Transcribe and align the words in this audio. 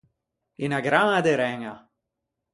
Unna 0.63 0.79
graña 0.87 1.19
de 1.25 1.33
ræña. 1.41 1.73